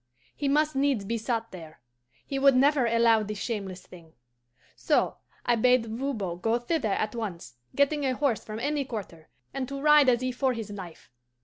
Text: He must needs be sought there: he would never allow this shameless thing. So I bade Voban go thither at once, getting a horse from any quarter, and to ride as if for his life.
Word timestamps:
He 0.35 0.47
must 0.47 0.75
needs 0.75 1.05
be 1.05 1.19
sought 1.19 1.51
there: 1.51 1.79
he 2.25 2.39
would 2.39 2.55
never 2.55 2.87
allow 2.87 3.21
this 3.21 3.37
shameless 3.37 3.85
thing. 3.85 4.13
So 4.75 5.17
I 5.45 5.55
bade 5.55 5.85
Voban 5.85 6.39
go 6.39 6.57
thither 6.57 6.93
at 6.93 7.13
once, 7.13 7.57
getting 7.75 8.03
a 8.03 8.15
horse 8.15 8.43
from 8.43 8.59
any 8.59 8.83
quarter, 8.83 9.29
and 9.53 9.67
to 9.67 9.79
ride 9.79 10.09
as 10.09 10.23
if 10.23 10.35
for 10.37 10.53
his 10.53 10.71
life. 10.71 11.11